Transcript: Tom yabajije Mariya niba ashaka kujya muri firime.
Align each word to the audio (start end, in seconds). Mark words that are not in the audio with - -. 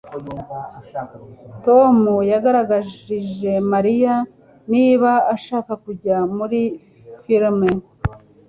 Tom 1.65 1.97
yabajije 2.31 3.51
Mariya 3.71 4.15
niba 4.71 5.11
ashaka 5.35 5.71
kujya 5.83 6.15
muri 6.35 6.59
firime. 7.23 7.69